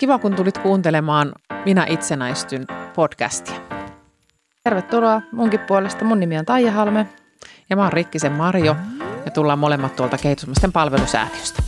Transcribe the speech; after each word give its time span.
Kiva, 0.00 0.18
kun 0.18 0.36
tulit 0.36 0.58
kuuntelemaan 0.58 1.32
Minä 1.64 1.86
itsenäistyn 1.88 2.66
podcastia. 2.94 3.54
Tervetuloa 4.64 5.22
munkin 5.32 5.60
puolesta. 5.60 6.04
Mun 6.04 6.20
nimi 6.20 6.38
on 6.38 6.44
Taija 6.44 6.72
Halme. 6.72 7.06
Ja 7.70 7.76
mä 7.76 7.82
oon 7.82 7.92
Rikkisen 7.92 8.32
Marjo 8.32 8.76
ja 9.24 9.30
tullaan 9.30 9.58
molemmat 9.58 9.96
tuolta 9.96 10.18
kehitysmaisten 10.18 10.72
palvelusäätiöstä. 10.72 11.62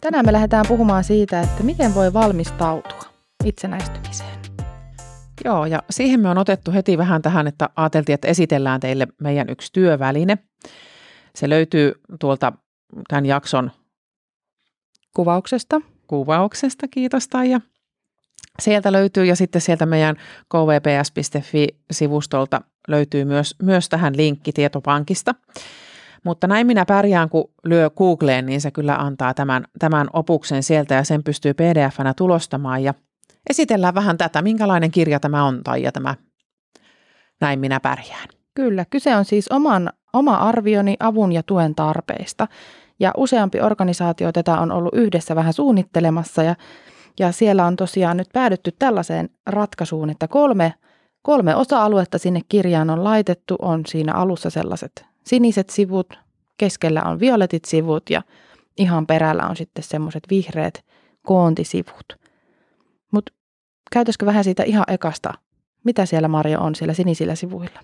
Tänään 0.00 0.26
me 0.26 0.32
lähdetään 0.32 0.64
puhumaan 0.68 1.04
siitä, 1.04 1.40
että 1.40 1.62
miten 1.62 1.94
voi 1.94 2.12
valmistautua 2.12 3.02
itsenäistymiseen. 3.44 4.43
Joo, 5.44 5.66
ja 5.66 5.82
siihen 5.90 6.20
me 6.20 6.28
on 6.28 6.38
otettu 6.38 6.72
heti 6.72 6.98
vähän 6.98 7.22
tähän, 7.22 7.46
että 7.46 7.68
ajateltiin, 7.76 8.14
että 8.14 8.28
esitellään 8.28 8.80
teille 8.80 9.08
meidän 9.20 9.50
yksi 9.50 9.72
työväline. 9.72 10.38
Se 11.34 11.48
löytyy 11.48 11.92
tuolta 12.20 12.52
tämän 13.08 13.26
jakson 13.26 13.70
Kuvauksesta. 15.14 15.80
kuvauksesta, 16.06 16.88
kiitos 16.88 17.28
Taija. 17.28 17.60
Sieltä 18.58 18.92
löytyy 18.92 19.24
ja 19.24 19.36
sitten 19.36 19.60
sieltä 19.60 19.86
meidän 19.86 20.16
kvps.fi-sivustolta 20.48 22.60
löytyy 22.88 23.24
myös, 23.24 23.54
myös 23.62 23.88
tähän 23.88 24.16
linkki 24.16 24.52
tietopankista. 24.52 25.34
Mutta 26.24 26.46
näin 26.46 26.66
minä 26.66 26.84
pärjään, 26.84 27.28
kun 27.28 27.50
lyö 27.64 27.90
Googleen, 27.90 28.46
niin 28.46 28.60
se 28.60 28.70
kyllä 28.70 28.96
antaa 28.96 29.34
tämän, 29.34 29.64
tämän 29.78 30.06
opuksen 30.12 30.62
sieltä 30.62 30.94
ja 30.94 31.04
sen 31.04 31.24
pystyy 31.24 31.54
pdf-nä 31.54 32.14
tulostamaan. 32.14 32.82
Ja 32.82 32.94
esitellään 33.50 33.94
vähän 33.94 34.18
tätä, 34.18 34.42
minkälainen 34.42 34.90
kirja 34.90 35.20
tämä 35.20 35.44
on 35.44 35.64
tai 35.64 35.82
ja 35.82 35.92
tämä 35.92 36.14
Näin 37.40 37.60
minä 37.60 37.80
pärjään. 37.80 38.28
Kyllä, 38.54 38.84
kyse 38.90 39.16
on 39.16 39.24
siis 39.24 39.48
oman, 39.48 39.90
oma 40.12 40.36
arvioni 40.36 40.96
avun 41.00 41.32
ja 41.32 41.42
tuen 41.42 41.74
tarpeista. 41.74 42.48
Ja 43.00 43.12
useampi 43.16 43.60
organisaatio 43.60 44.32
tätä 44.32 44.58
on 44.58 44.72
ollut 44.72 44.94
yhdessä 44.94 45.34
vähän 45.36 45.52
suunnittelemassa 45.52 46.42
ja, 46.42 46.56
ja 47.18 47.32
siellä 47.32 47.66
on 47.66 47.76
tosiaan 47.76 48.16
nyt 48.16 48.28
päädytty 48.32 48.72
tällaiseen 48.78 49.28
ratkaisuun, 49.46 50.10
että 50.10 50.28
kolme, 50.28 50.74
kolme 51.22 51.56
osa-aluetta 51.56 52.18
sinne 52.18 52.40
kirjaan 52.48 52.90
on 52.90 53.04
laitettu. 53.04 53.56
On 53.62 53.86
siinä 53.86 54.14
alussa 54.14 54.50
sellaiset 54.50 55.06
siniset 55.26 55.70
sivut, 55.70 56.18
keskellä 56.58 57.02
on 57.02 57.20
violetit 57.20 57.64
sivut 57.64 58.10
ja 58.10 58.22
ihan 58.78 59.06
perällä 59.06 59.46
on 59.46 59.56
sitten 59.56 59.84
semmoiset 59.84 60.22
vihreät 60.30 60.84
koontisivut. 61.26 62.23
Käytäisikö 63.92 64.26
vähän 64.26 64.44
siitä 64.44 64.62
ihan 64.62 64.84
ekasta, 64.88 65.34
mitä 65.84 66.06
siellä 66.06 66.28
Marjo 66.28 66.60
on 66.60 66.74
siellä 66.74 66.94
sinisillä 66.94 67.34
sivuilla? 67.34 67.80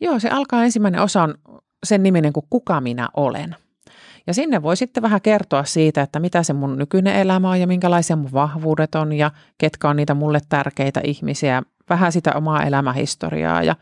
Joo, 0.00 0.18
se 0.18 0.28
alkaa 0.28 0.64
ensimmäinen 0.64 1.02
osa 1.02 1.22
on 1.22 1.34
sen 1.84 2.02
niminen 2.02 2.32
kuin 2.32 2.46
Kuka 2.50 2.80
minä 2.80 3.08
olen. 3.16 3.56
Ja 4.26 4.34
sinne 4.34 4.62
voi 4.62 4.76
sitten 4.76 5.02
vähän 5.02 5.20
kertoa 5.20 5.64
siitä, 5.64 6.02
että 6.02 6.20
mitä 6.20 6.42
se 6.42 6.52
mun 6.52 6.78
nykyinen 6.78 7.16
elämä 7.16 7.50
on 7.50 7.60
ja 7.60 7.66
minkälaisia 7.66 8.16
mun 8.16 8.32
vahvuudet 8.32 8.94
on 8.94 9.12
ja 9.12 9.30
ketkä 9.58 9.88
on 9.88 9.96
niitä 9.96 10.14
mulle 10.14 10.40
tärkeitä 10.48 11.00
ihmisiä. 11.04 11.62
Vähän 11.88 12.12
sitä 12.12 12.32
omaa 12.34 12.62
elämähistoriaa 12.62 13.62
ja 13.62 13.76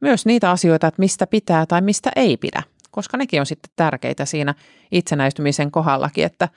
myös 0.00 0.26
niitä 0.26 0.50
asioita, 0.50 0.86
että 0.86 1.00
mistä 1.00 1.26
pitää 1.26 1.66
tai 1.66 1.80
mistä 1.80 2.10
ei 2.16 2.36
pidä, 2.36 2.62
koska 2.96 3.16
nekin 3.16 3.40
on 3.40 3.46
sitten 3.46 3.72
tärkeitä 3.76 4.24
siinä 4.24 4.54
itsenäistymisen 4.92 5.70
kohdallakin, 5.70 6.24
että, 6.24 6.48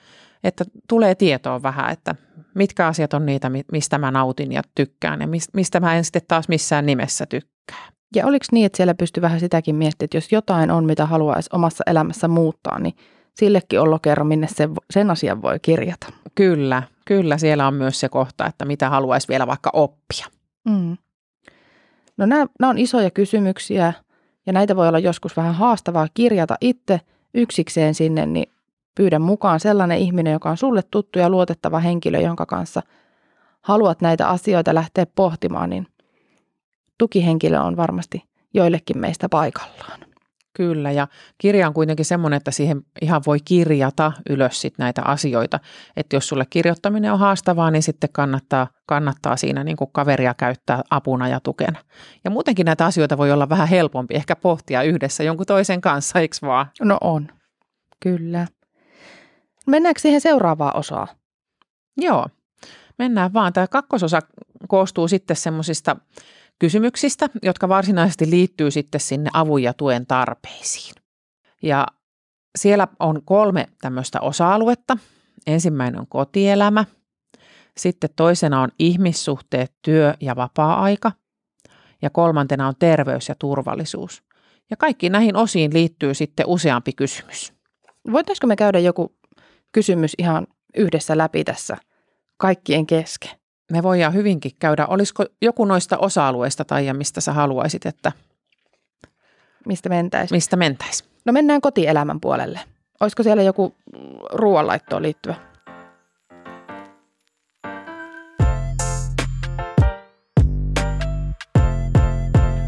että 0.44 0.64
tulee 0.88 1.14
tietoa 1.14 1.62
vähän, 1.62 1.90
että 1.90 2.14
mitkä 2.54 2.86
asiat 2.86 3.14
on 3.14 3.26
niitä, 3.26 3.50
mistä 3.72 3.98
mä 3.98 4.10
nautin 4.10 4.52
ja 4.52 4.62
tykkään 4.74 5.20
ja 5.20 5.28
mistä 5.52 5.80
mä 5.80 5.96
en 5.96 6.04
sitten 6.04 6.22
taas 6.28 6.48
missään 6.48 6.86
nimessä 6.86 7.26
tykkää. 7.26 7.88
Ja 8.14 8.26
oliko 8.26 8.46
niin, 8.52 8.66
että 8.66 8.76
siellä 8.76 8.94
pystyy 8.94 9.20
vähän 9.20 9.40
sitäkin 9.40 9.74
miettimään, 9.74 10.06
että 10.06 10.16
jos 10.16 10.32
jotain 10.32 10.70
on, 10.70 10.84
mitä 10.84 11.06
haluaisi 11.06 11.50
omassa 11.52 11.84
elämässä 11.86 12.28
muuttaa, 12.28 12.78
niin 12.78 12.94
sillekin 13.34 13.80
on 13.80 13.90
lokero, 13.90 14.24
minne 14.24 14.48
se, 14.48 14.68
sen 14.90 15.10
asian 15.10 15.42
voi 15.42 15.58
kirjata. 15.62 16.06
Kyllä, 16.34 16.82
kyllä 17.04 17.38
siellä 17.38 17.66
on 17.66 17.74
myös 17.74 18.00
se 18.00 18.08
kohta, 18.08 18.46
että 18.46 18.64
mitä 18.64 18.90
haluaisi 18.90 19.28
vielä 19.28 19.46
vaikka 19.46 19.70
oppia. 19.72 20.26
Mm. 20.68 20.96
No 22.16 22.26
nämä, 22.26 22.46
nämä 22.60 22.70
on 22.70 22.78
isoja 22.78 23.10
kysymyksiä 23.10 23.92
ja 24.50 24.54
näitä 24.54 24.76
voi 24.76 24.88
olla 24.88 24.98
joskus 24.98 25.36
vähän 25.36 25.54
haastavaa 25.54 26.08
kirjata 26.14 26.56
itse 26.60 27.00
yksikseen 27.34 27.94
sinne, 27.94 28.26
niin 28.26 28.52
pyydän 28.94 29.22
mukaan 29.22 29.60
sellainen 29.60 29.98
ihminen, 29.98 30.32
joka 30.32 30.50
on 30.50 30.56
sulle 30.56 30.82
tuttu 30.90 31.18
ja 31.18 31.30
luotettava 31.30 31.78
henkilö, 31.78 32.20
jonka 32.20 32.46
kanssa 32.46 32.82
haluat 33.60 34.00
näitä 34.00 34.28
asioita 34.28 34.74
lähteä 34.74 35.06
pohtimaan, 35.14 35.70
niin 35.70 35.86
tukihenkilö 36.98 37.60
on 37.60 37.76
varmasti 37.76 38.24
joillekin 38.54 38.98
meistä 38.98 39.28
paikallaan. 39.28 40.00
Kyllä, 40.52 40.90
ja 40.90 41.08
kirja 41.38 41.66
on 41.66 41.74
kuitenkin 41.74 42.04
semmoinen, 42.04 42.36
että 42.36 42.50
siihen 42.50 42.82
ihan 43.02 43.22
voi 43.26 43.38
kirjata 43.44 44.12
ylös 44.30 44.60
sit 44.60 44.74
näitä 44.78 45.02
asioita. 45.02 45.60
Että 45.96 46.16
jos 46.16 46.28
sulle 46.28 46.46
kirjoittaminen 46.50 47.12
on 47.12 47.18
haastavaa, 47.18 47.70
niin 47.70 47.82
sitten 47.82 48.10
kannattaa, 48.12 48.66
kannattaa 48.86 49.36
siinä 49.36 49.64
niin 49.64 49.76
kuin 49.76 49.90
kaveria 49.92 50.34
käyttää 50.34 50.82
apuna 50.90 51.28
ja 51.28 51.40
tukena. 51.40 51.78
Ja 52.24 52.30
muutenkin 52.30 52.64
näitä 52.64 52.86
asioita 52.86 53.18
voi 53.18 53.32
olla 53.32 53.48
vähän 53.48 53.68
helpompi 53.68 54.14
ehkä 54.14 54.36
pohtia 54.36 54.82
yhdessä 54.82 55.22
jonkun 55.22 55.46
toisen 55.46 55.80
kanssa, 55.80 56.20
eikö 56.20 56.36
vaan? 56.42 56.66
No 56.82 56.98
on, 57.00 57.28
kyllä. 58.00 58.46
Mennäänkö 59.66 60.00
siihen 60.00 60.20
seuraavaan 60.20 60.76
osaan? 60.76 61.08
Joo, 61.96 62.26
mennään 62.98 63.32
vaan. 63.32 63.52
Tämä 63.52 63.66
kakkososa 63.66 64.20
koostuu 64.68 65.08
sitten 65.08 65.36
semmoisista 65.36 65.96
kysymyksistä, 66.60 67.28
jotka 67.42 67.68
varsinaisesti 67.68 68.30
liittyy 68.30 68.70
sitten 68.70 69.00
sinne 69.00 69.30
avun 69.32 69.62
ja 69.62 69.74
tuen 69.74 70.06
tarpeisiin. 70.06 70.94
Ja 71.62 71.86
siellä 72.58 72.88
on 72.98 73.22
kolme 73.24 73.68
tämmöistä 73.80 74.20
osa-aluetta. 74.20 74.96
Ensimmäinen 75.46 76.00
on 76.00 76.06
kotielämä, 76.08 76.84
sitten 77.76 78.10
toisena 78.16 78.60
on 78.60 78.68
ihmissuhteet, 78.78 79.72
työ 79.82 80.14
ja 80.20 80.36
vapaa-aika 80.36 81.12
ja 82.02 82.10
kolmantena 82.10 82.68
on 82.68 82.74
terveys 82.78 83.28
ja 83.28 83.34
turvallisuus. 83.34 84.22
Ja 84.70 84.76
kaikki 84.76 85.10
näihin 85.10 85.36
osiin 85.36 85.74
liittyy 85.74 86.14
sitten 86.14 86.46
useampi 86.46 86.92
kysymys. 86.92 87.52
Voitaisiko 88.12 88.46
me 88.46 88.56
käydä 88.56 88.78
joku 88.78 89.16
kysymys 89.72 90.12
ihan 90.18 90.46
yhdessä 90.76 91.18
läpi 91.18 91.44
tässä 91.44 91.76
kaikkien 92.36 92.86
kesken? 92.86 93.39
Me 93.70 93.82
voidaan 93.82 94.14
hyvinkin 94.14 94.52
käydä. 94.58 94.86
Olisiko 94.86 95.24
joku 95.42 95.64
noista 95.64 95.98
osa-alueista 95.98 96.64
tai 96.64 96.92
mistä 96.92 97.20
sä 97.20 97.32
haluaisit, 97.32 97.86
että 97.86 98.12
mistä 99.66 99.88
mentäisiin? 99.88 100.36
Mistä 100.36 100.56
mentäis? 100.56 101.04
No 101.24 101.32
mennään 101.32 101.60
kotielämän 101.60 102.20
puolelle. 102.20 102.60
Olisiko 103.00 103.22
siellä 103.22 103.42
joku 103.42 103.74
ruoanlaittoon 104.32 105.02
liittyvä? 105.02 105.34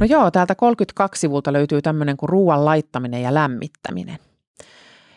No 0.01 0.07
joo, 0.07 0.31
täältä 0.31 0.55
32 0.55 1.21
sivulta 1.21 1.53
löytyy 1.53 1.83
tämmöinen 1.83 2.17
kuin 2.17 2.29
ruoan 2.29 2.65
laittaminen 2.65 3.23
ja 3.23 3.35
lämmittäminen. 3.35 4.19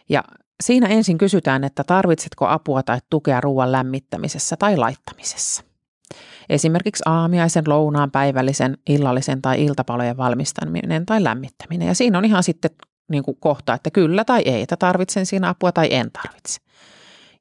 Ja 0.09 0.23
siinä 0.63 0.87
ensin 0.87 1.17
kysytään, 1.17 1.63
että 1.63 1.83
tarvitsetko 1.83 2.47
apua 2.47 2.83
tai 2.83 2.99
tukea 3.09 3.41
ruoan 3.41 3.71
lämmittämisessä 3.71 4.55
tai 4.59 4.77
laittamisessa. 4.77 5.63
Esimerkiksi 6.49 7.03
aamiaisen, 7.05 7.63
lounaan, 7.67 8.11
päivällisen, 8.11 8.77
illallisen 8.89 9.41
tai 9.41 9.65
iltapalojen 9.65 10.17
valmistaminen 10.17 11.05
tai 11.05 11.23
lämmittäminen. 11.23 11.87
Ja 11.87 11.95
siinä 11.95 12.17
on 12.17 12.25
ihan 12.25 12.43
sitten 12.43 12.71
niin 13.11 13.23
kuin 13.23 13.37
kohta, 13.39 13.73
että 13.73 13.91
kyllä 13.91 14.23
tai 14.23 14.41
ei, 14.45 14.61
että 14.61 14.77
tarvitsen 14.77 15.25
siinä 15.25 15.49
apua 15.49 15.71
tai 15.71 15.87
en 15.91 16.11
tarvitse. 16.11 16.61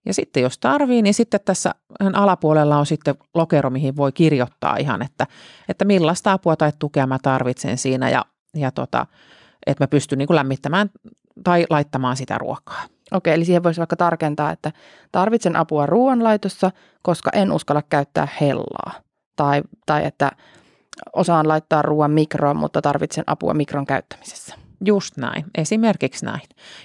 Ja 0.06 0.14
sitten 0.14 0.42
jos 0.42 0.58
tarvii, 0.58 1.02
niin 1.02 1.14
sitten 1.14 1.40
tässä 1.44 1.74
alapuolella 2.12 2.78
on 2.78 2.86
sitten 2.86 3.14
lokero, 3.34 3.70
mihin 3.70 3.96
voi 3.96 4.12
kirjoittaa 4.12 4.76
ihan, 4.76 5.02
että, 5.02 5.26
että 5.68 5.84
millaista 5.84 6.32
apua 6.32 6.56
tai 6.56 6.72
tukea 6.78 7.06
mä 7.06 7.18
tarvitsen 7.22 7.78
siinä 7.78 8.10
ja, 8.10 8.24
ja 8.54 8.70
tota, 8.70 9.06
että 9.66 9.84
mä 9.84 9.88
pystyn 9.88 10.18
niin 10.18 10.26
kuin 10.26 10.34
lämmittämään 10.34 10.90
tai 11.44 11.66
laittamaan 11.70 12.16
sitä 12.16 12.38
ruokaa. 12.38 12.82
Okei, 13.12 13.34
eli 13.34 13.44
siihen 13.44 13.62
voisi 13.62 13.78
vaikka 13.78 13.96
tarkentaa, 13.96 14.50
että 14.50 14.72
tarvitsen 15.12 15.56
apua 15.56 15.86
ruoanlaitossa, 15.86 16.70
koska 17.02 17.30
en 17.32 17.52
uskalla 17.52 17.82
käyttää 17.82 18.28
hellaa. 18.40 18.92
Tai, 19.36 19.62
tai 19.86 20.06
että 20.06 20.32
osaan 21.12 21.48
laittaa 21.48 21.82
ruoan 21.82 22.10
mikroon, 22.10 22.56
mutta 22.56 22.82
tarvitsen 22.82 23.24
apua 23.26 23.54
mikron 23.54 23.86
käyttämisessä. 23.86 24.54
Just 24.84 25.16
näin, 25.16 25.44
esimerkiksi 25.58 26.24
näin. 26.24 26.40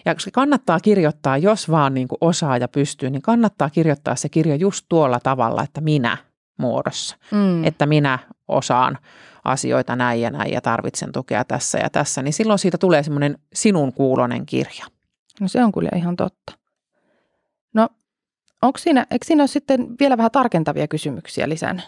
Ja 0.06 0.16
se 0.18 0.32
kannattaa 0.32 0.80
kirjoittaa, 0.80 1.38
jos 1.38 1.72
vaan 1.72 1.94
niin 1.94 2.08
kuin 2.08 2.18
osaa 2.22 2.58
ja 2.58 2.68
pystyy, 2.68 3.10
niin 3.10 3.22
kannattaa 3.22 3.70
kirjoittaa 3.70 4.16
se 4.16 4.30
kirja 4.30 4.56
just 4.56 4.86
tuolla 4.90 5.20
tavalla, 5.20 5.64
että 5.64 5.82
minä 5.82 6.18
muodossa. 6.58 7.16
Mm. 7.32 7.64
Että 7.64 7.86
minä 7.86 8.20
osaan 8.48 8.98
asioita 9.44 9.96
näin 9.96 10.22
ja 10.22 10.30
näin 10.30 10.54
ja 10.54 10.62
tarvitsen 10.62 11.12
tukea 11.12 11.44
tässä 11.46 11.78
ja 11.78 11.90
tässä, 11.90 12.22
niin 12.22 12.34
silloin 12.34 12.60
siitä 12.60 12.78
tulee 12.78 13.04
semmoinen 13.04 13.38
sinun 13.54 13.94
kuulonen 13.94 14.46
kirja. 14.46 14.86
No 15.40 15.48
se 15.48 15.64
on 15.64 15.72
kyllä 15.72 15.90
ihan 15.96 16.16
totta. 16.16 16.54
No, 17.74 17.90
onko 18.62 18.78
siinä, 18.78 19.06
eikö 19.12 19.26
siinä 19.26 19.42
ole 19.42 19.48
sitten 19.48 19.88
vielä 20.00 20.18
vähän 20.18 20.32
tarkentavia 20.32 20.88
kysymyksiä 20.88 21.50
lisänä? 21.50 21.82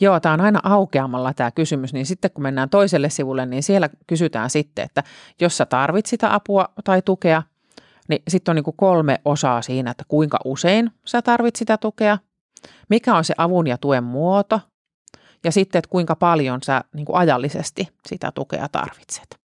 Joo, 0.00 0.20
tämä 0.20 0.32
on 0.32 0.40
aina 0.40 0.60
aukeamalla 0.62 1.34
tämä 1.34 1.50
kysymys, 1.50 1.92
niin 1.92 2.06
sitten 2.06 2.30
kun 2.30 2.42
mennään 2.42 2.70
toiselle 2.70 3.10
sivulle, 3.10 3.46
niin 3.46 3.62
siellä 3.62 3.88
kysytään 4.06 4.50
sitten, 4.50 4.84
että 4.84 5.02
jos 5.40 5.56
sä 5.56 5.66
tarvit 5.66 6.06
sitä 6.06 6.34
apua 6.34 6.68
tai 6.84 7.02
tukea, 7.02 7.42
niin 8.08 8.22
sitten 8.28 8.52
on 8.52 8.56
niin 8.56 8.64
kuin 8.64 8.76
kolme 8.76 9.20
osaa 9.24 9.62
siinä, 9.62 9.90
että 9.90 10.04
kuinka 10.08 10.38
usein 10.44 10.90
sä 11.04 11.22
tarvit 11.22 11.56
sitä 11.56 11.78
tukea, 11.78 12.18
mikä 12.88 13.16
on 13.16 13.24
se 13.24 13.34
avun 13.38 13.66
ja 13.66 13.78
tuen 13.78 14.04
muoto 14.04 14.60
ja 15.44 15.52
sitten, 15.52 15.78
että 15.78 15.90
kuinka 15.90 16.16
paljon 16.16 16.62
sä 16.62 16.84
niin 16.94 17.06
kuin 17.06 17.16
ajallisesti 17.16 17.88
sitä 18.08 18.32
tukea 18.34 18.68
tarvitset. 18.68 19.47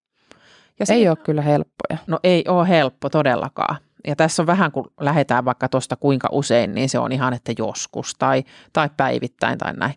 Ja 0.80 0.86
se, 0.86 0.94
ei 0.94 1.10
ole 1.10 1.18
kyllä 1.18 1.42
helppoja. 1.42 1.98
No 2.08 2.20
ei 2.24 2.44
ole 2.48 2.70
helppo 2.70 3.10
todellakaan. 3.10 3.78
Ja 4.08 4.16
tässä 4.16 4.44
on 4.44 4.48
vähän, 4.48 4.72
kun 4.72 4.92
lähdetään 5.00 5.46
vaikka 5.46 5.70
tuosta 5.70 5.96
kuinka 5.96 6.30
usein, 6.32 6.76
niin 6.76 6.90
se 6.90 7.00
on 7.00 7.12
ihan, 7.12 7.34
että 7.34 7.54
joskus 7.58 8.16
tai, 8.20 8.44
tai 8.74 8.90
päivittäin 8.98 9.58
tai 9.58 9.74
näin. 9.74 9.94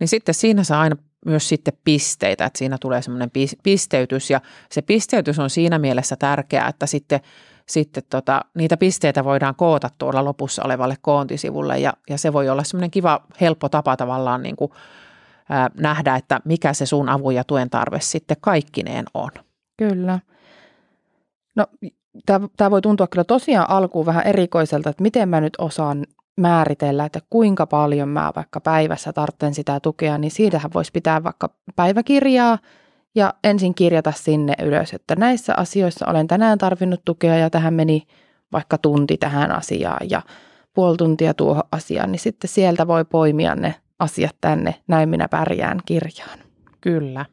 Niin 0.00 0.08
sitten 0.08 0.34
siinä 0.34 0.64
saa 0.64 0.80
aina 0.80 0.96
myös 1.26 1.48
sitten 1.48 1.74
pisteitä, 1.84 2.44
että 2.44 2.58
siinä 2.58 2.78
tulee 2.80 3.02
semmoinen 3.02 3.30
pisteytys 3.62 4.30
ja 4.30 4.40
se 4.70 4.82
pisteytys 4.82 5.38
on 5.38 5.50
siinä 5.50 5.78
mielessä 5.78 6.16
tärkeää, 6.16 6.68
että 6.68 6.86
sitten, 6.86 7.20
sitten 7.66 8.02
tota, 8.10 8.40
niitä 8.54 8.76
pisteitä 8.76 9.24
voidaan 9.24 9.54
koota 9.54 9.90
tuolla 9.98 10.24
lopussa 10.24 10.62
olevalle 10.64 10.96
koontisivulle 11.00 11.78
ja, 11.78 11.92
ja 12.10 12.18
se 12.18 12.32
voi 12.32 12.48
olla 12.48 12.64
semmoinen 12.64 12.90
kiva, 12.90 13.20
helppo 13.40 13.68
tapa 13.68 13.96
tavallaan 13.96 14.42
niin 14.42 14.56
kuin, 14.56 14.72
ää, 15.48 15.70
nähdä, 15.80 16.16
että 16.16 16.40
mikä 16.44 16.72
se 16.72 16.86
sun 16.86 17.08
avun 17.08 17.34
ja 17.34 17.44
tuen 17.44 17.70
tarve 17.70 18.00
sitten 18.00 18.36
kaikkineen 18.40 19.04
on. 19.14 19.30
Kyllä. 19.88 20.18
No 21.56 21.66
tämä 22.56 22.70
voi 22.70 22.82
tuntua 22.82 23.06
kyllä 23.06 23.24
tosiaan 23.24 23.70
alkuun 23.70 24.06
vähän 24.06 24.26
erikoiselta, 24.26 24.90
että 24.90 25.02
miten 25.02 25.28
mä 25.28 25.40
nyt 25.40 25.52
osaan 25.58 26.06
määritellä, 26.36 27.04
että 27.04 27.20
kuinka 27.30 27.66
paljon 27.66 28.08
mä 28.08 28.32
vaikka 28.36 28.60
päivässä 28.60 29.12
tarvitsen 29.12 29.54
sitä 29.54 29.80
tukea, 29.80 30.18
niin 30.18 30.30
siitähän 30.30 30.70
voisi 30.74 30.92
pitää 30.92 31.24
vaikka 31.24 31.50
päiväkirjaa 31.76 32.58
ja 33.14 33.34
ensin 33.44 33.74
kirjata 33.74 34.12
sinne 34.16 34.54
ylös, 34.62 34.94
että 34.94 35.16
näissä 35.16 35.54
asioissa 35.56 36.06
olen 36.06 36.26
tänään 36.26 36.58
tarvinnut 36.58 37.00
tukea 37.04 37.36
ja 37.36 37.50
tähän 37.50 37.74
meni 37.74 38.02
vaikka 38.52 38.78
tunti 38.78 39.16
tähän 39.16 39.52
asiaan 39.52 40.10
ja 40.10 40.22
puoli 40.74 40.96
tuntia 40.96 41.34
tuohon 41.34 41.64
asiaan, 41.72 42.12
niin 42.12 42.20
sitten 42.20 42.50
sieltä 42.50 42.86
voi 42.86 43.04
poimia 43.04 43.54
ne 43.54 43.74
asiat 43.98 44.36
tänne, 44.40 44.74
näin 44.88 45.08
minä 45.08 45.28
pärjään 45.28 45.80
kirjaan. 45.84 46.38
Kyllä. 46.80 47.26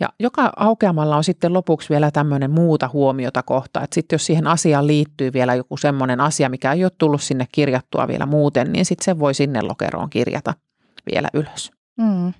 Ja 0.00 0.08
joka 0.20 0.52
aukeamalla 0.56 1.16
on 1.16 1.24
sitten 1.24 1.52
lopuksi 1.52 1.88
vielä 1.88 2.10
tämmöinen 2.10 2.50
muuta 2.50 2.90
huomiota 2.92 3.42
kohta, 3.42 3.82
että 3.82 3.94
sitten 3.94 4.14
jos 4.14 4.26
siihen 4.26 4.46
asiaan 4.46 4.86
liittyy 4.86 5.32
vielä 5.32 5.54
joku 5.54 5.76
semmoinen 5.76 6.20
asia, 6.20 6.48
mikä 6.48 6.72
ei 6.72 6.84
ole 6.84 6.92
tullut 6.98 7.22
sinne 7.22 7.46
kirjattua 7.52 8.08
vielä 8.08 8.26
muuten, 8.26 8.72
niin 8.72 8.84
sitten 8.84 9.04
se 9.04 9.18
voi 9.18 9.34
sinne 9.34 9.62
lokeroon 9.62 10.10
kirjata 10.10 10.54
vielä 11.12 11.28
ylös. 11.34 11.72
Mm. 11.96 12.32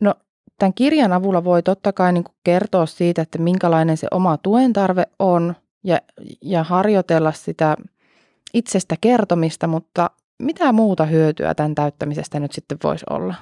No 0.00 0.14
tämän 0.58 0.74
kirjan 0.74 1.12
avulla 1.12 1.44
voi 1.44 1.62
totta 1.62 1.92
kai 1.92 2.12
niin 2.12 2.24
kertoa 2.44 2.86
siitä, 2.86 3.22
että 3.22 3.38
minkälainen 3.38 3.96
se 3.96 4.08
oma 4.10 4.36
tuen 4.38 4.72
tarve 4.72 5.04
on 5.18 5.54
ja, 5.84 6.00
ja 6.42 6.64
harjoitella 6.64 7.32
sitä 7.32 7.76
itsestä 8.54 8.96
kertomista, 9.00 9.66
mutta 9.66 10.10
mitä 10.42 10.72
muuta 10.72 11.06
hyötyä 11.06 11.54
tämän 11.54 11.74
täyttämisestä 11.74 12.40
nyt 12.40 12.52
sitten 12.52 12.78
voisi 12.84 13.04
olla? 13.10 13.34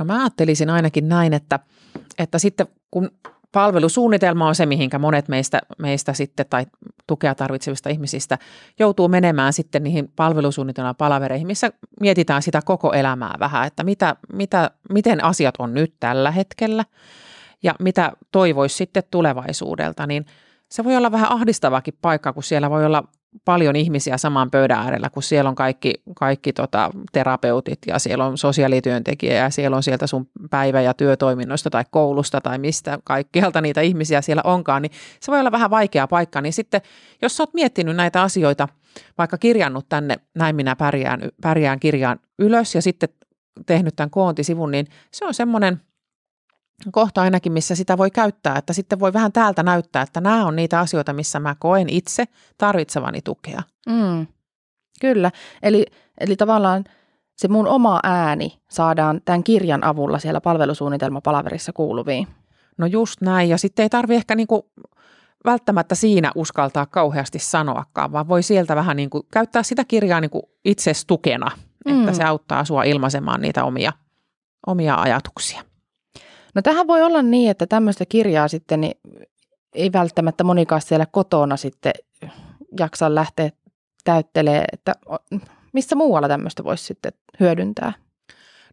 No 0.00 0.04
mä 0.04 0.20
ajattelisin 0.20 0.70
ainakin 0.70 1.08
näin, 1.08 1.32
että, 1.32 1.58
että 2.18 2.38
sitten 2.38 2.66
kun 2.90 3.10
palvelusuunnitelma 3.52 4.48
on 4.48 4.54
se, 4.54 4.66
mihinkä 4.66 4.98
monet 4.98 5.28
meistä, 5.28 5.60
meistä 5.78 6.12
sitten 6.12 6.46
tai 6.50 6.66
tukea 7.06 7.34
tarvitsevista 7.34 7.88
ihmisistä 7.88 8.38
joutuu 8.78 9.08
menemään 9.08 9.52
sitten 9.52 9.82
niihin 9.82 10.12
palvelusuunnitelman 10.16 10.96
palavereihin, 10.96 11.46
missä 11.46 11.72
mietitään 12.00 12.42
sitä 12.42 12.62
koko 12.64 12.92
elämää 12.92 13.34
vähän, 13.40 13.66
että 13.66 13.84
mitä, 13.84 14.16
mitä, 14.32 14.70
miten 14.90 15.24
asiat 15.24 15.54
on 15.58 15.74
nyt 15.74 15.94
tällä 16.00 16.30
hetkellä 16.30 16.84
ja 17.62 17.74
mitä 17.80 18.12
toivoisi 18.32 18.76
sitten 18.76 19.02
tulevaisuudelta, 19.10 20.06
niin 20.06 20.26
se 20.68 20.84
voi 20.84 20.96
olla 20.96 21.12
vähän 21.12 21.32
ahdistavakin 21.32 21.94
paikka, 22.02 22.32
kun 22.32 22.42
siellä 22.42 22.70
voi 22.70 22.86
olla 22.86 23.04
paljon 23.44 23.76
ihmisiä 23.76 24.18
saman 24.18 24.50
pöydän 24.50 24.78
äärellä, 24.78 25.10
kun 25.10 25.22
siellä 25.22 25.48
on 25.48 25.54
kaikki, 25.54 25.94
kaikki 26.16 26.52
tota, 26.52 26.90
terapeutit 27.12 27.78
ja 27.86 27.98
siellä 27.98 28.24
on 28.24 28.38
sosiaalityöntekijä 28.38 29.34
ja 29.34 29.50
siellä 29.50 29.76
on 29.76 29.82
sieltä 29.82 30.06
sun 30.06 30.28
päivä- 30.50 30.80
ja 30.80 30.94
työtoiminnoista 30.94 31.70
tai 31.70 31.84
koulusta 31.90 32.40
tai 32.40 32.58
mistä 32.58 32.98
kaikkialta 33.04 33.60
niitä 33.60 33.80
ihmisiä 33.80 34.20
siellä 34.20 34.42
onkaan, 34.44 34.82
niin 34.82 34.92
se 35.20 35.32
voi 35.32 35.40
olla 35.40 35.52
vähän 35.52 35.70
vaikea 35.70 36.06
paikka. 36.06 36.40
Niin 36.40 36.52
sitten, 36.52 36.80
jos 37.22 37.36
sä 37.36 37.42
oot 37.42 37.54
miettinyt 37.54 37.96
näitä 37.96 38.22
asioita, 38.22 38.68
vaikka 39.18 39.38
kirjannut 39.38 39.88
tänne 39.88 40.16
Näin 40.34 40.56
minä 40.56 40.76
pärjään, 40.76 41.20
pärjään 41.42 41.80
kirjaan 41.80 42.18
ylös 42.38 42.74
ja 42.74 42.82
sitten 42.82 43.08
tehnyt 43.66 43.96
tämän 43.96 44.10
koontisivun, 44.10 44.70
niin 44.70 44.86
se 45.12 45.24
on 45.24 45.34
semmoinen– 45.34 45.80
kohta 46.92 47.22
ainakin, 47.22 47.52
missä 47.52 47.74
sitä 47.74 47.98
voi 47.98 48.10
käyttää, 48.10 48.56
että 48.58 48.72
sitten 48.72 49.00
voi 49.00 49.12
vähän 49.12 49.32
täältä 49.32 49.62
näyttää, 49.62 50.02
että 50.02 50.20
nämä 50.20 50.46
on 50.46 50.56
niitä 50.56 50.80
asioita, 50.80 51.12
missä 51.12 51.40
mä 51.40 51.54
koen 51.58 51.88
itse 51.88 52.24
tarvitsevani 52.58 53.22
tukea. 53.22 53.62
Mm, 53.88 54.26
kyllä, 55.00 55.30
eli, 55.62 55.86
eli 56.20 56.36
tavallaan 56.36 56.84
se 57.36 57.48
mun 57.48 57.66
oma 57.66 58.00
ääni 58.02 58.60
saadaan 58.70 59.20
tämän 59.24 59.44
kirjan 59.44 59.84
avulla 59.84 60.18
siellä 60.18 60.40
palvelusuunnitelmapalaverissa 60.40 61.72
kuuluviin. 61.72 62.28
No 62.78 62.86
just 62.86 63.20
näin, 63.20 63.48
ja 63.48 63.58
sitten 63.58 63.82
ei 63.82 63.88
tarvi 63.88 64.14
ehkä 64.14 64.34
niinku 64.34 64.70
välttämättä 65.44 65.94
siinä 65.94 66.32
uskaltaa 66.34 66.86
kauheasti 66.86 67.38
sanoakaan, 67.38 68.12
vaan 68.12 68.28
voi 68.28 68.42
sieltä 68.42 68.76
vähän 68.76 68.96
niinku 68.96 69.26
käyttää 69.32 69.62
sitä 69.62 69.84
kirjaa 69.84 70.20
niinku 70.20 70.50
itsestukena, 70.64 71.50
mm. 71.86 72.00
että 72.00 72.12
se 72.12 72.24
auttaa 72.24 72.64
sua 72.64 72.82
ilmaisemaan 72.82 73.40
niitä 73.40 73.64
omia, 73.64 73.92
omia 74.66 74.94
ajatuksia. 74.94 75.69
No 76.54 76.62
tähän 76.62 76.86
voi 76.86 77.02
olla 77.02 77.22
niin, 77.22 77.50
että 77.50 77.66
tämmöistä 77.66 78.06
kirjaa 78.06 78.48
sitten 78.48 78.80
niin 78.80 79.00
ei 79.74 79.92
välttämättä 79.92 80.44
monikaan 80.44 80.80
siellä 80.80 81.06
kotona 81.06 81.56
sitten 81.56 81.92
jaksa 82.78 83.14
lähteä 83.14 83.50
täyttelee, 84.04 84.64
että 84.72 84.94
missä 85.72 85.96
muualla 85.96 86.28
tämmöistä 86.28 86.64
voisi 86.64 86.84
sitten 86.84 87.12
hyödyntää? 87.40 87.92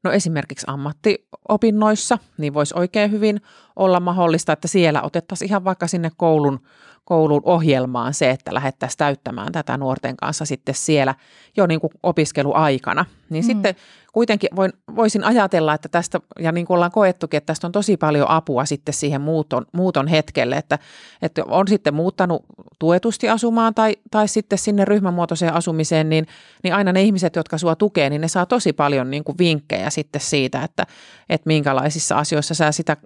No 0.03 0.11
esimerkiksi 0.11 0.65
ammattiopinnoissa, 0.69 2.17
niin 2.37 2.53
voisi 2.53 2.73
oikein 2.77 3.11
hyvin 3.11 3.41
olla 3.75 3.99
mahdollista, 3.99 4.53
että 4.53 4.67
siellä 4.67 5.01
otettaisiin 5.01 5.49
ihan 5.49 5.63
vaikka 5.63 5.87
sinne 5.87 6.11
koulun, 6.17 6.59
koulun 7.07 7.41
ohjelmaan 7.45 8.13
se, 8.13 8.29
että 8.29 8.53
lähdettäisiin 8.53 8.97
täyttämään 8.97 9.51
tätä 9.51 9.77
nuorten 9.77 10.17
kanssa 10.17 10.45
sitten 10.45 10.75
siellä 10.75 11.15
jo 11.57 11.67
niin 11.67 11.79
kuin 11.79 11.91
opiskeluaikana. 12.03 13.05
Niin 13.29 13.43
mm. 13.43 13.47
sitten 13.47 13.75
kuitenkin 14.13 14.49
voin, 14.55 14.73
voisin 14.95 15.23
ajatella, 15.23 15.73
että 15.73 15.89
tästä, 15.89 16.19
ja 16.39 16.51
niin 16.51 16.65
kuin 16.65 16.75
ollaan 16.75 16.91
koettukin, 16.91 17.37
että 17.37 17.45
tästä 17.45 17.67
on 17.67 17.71
tosi 17.71 17.97
paljon 17.97 18.29
apua 18.29 18.65
sitten 18.65 18.93
siihen 18.93 19.21
muuton, 19.21 19.65
muuton 19.73 20.07
hetkelle, 20.07 20.55
että, 20.57 20.79
että 21.21 21.43
on 21.47 21.67
sitten 21.67 21.93
muuttanut 21.93 22.45
tuetusti 22.79 23.29
asumaan 23.29 23.75
tai, 23.75 23.95
tai 24.11 24.27
sitten 24.27 24.57
sinne 24.57 24.85
ryhmämuotoiseen 24.85 25.53
asumiseen, 25.53 26.09
niin, 26.09 26.27
niin 26.63 26.75
aina 26.75 26.91
ne 26.91 27.01
ihmiset, 27.01 27.35
jotka 27.35 27.57
sua 27.57 27.75
tukee, 27.75 28.09
niin 28.09 28.21
ne 28.21 28.27
saa 28.27 28.45
tosi 28.45 28.73
paljon 28.73 29.11
niin 29.11 29.23
kuin 29.23 29.37
vinkkejä 29.37 29.89
sitten 29.89 30.21
siitä, 30.21 30.63
että, 30.63 30.85
että 31.29 31.47
minkälaisissa 31.47 32.17
asioissa 32.17 32.53
sä 32.53 32.71
sitä 32.71 32.97